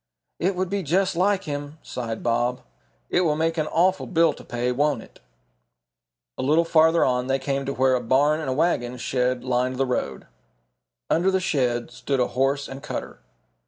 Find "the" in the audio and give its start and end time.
9.75-9.85, 11.29-11.39